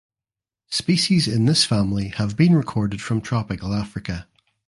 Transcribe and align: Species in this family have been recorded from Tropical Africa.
Species 0.71 1.27
in 1.27 1.45
this 1.45 1.63
family 1.63 2.07
have 2.07 2.35
been 2.35 2.55
recorded 2.55 3.03
from 3.03 3.21
Tropical 3.21 3.71
Africa. 3.71 4.27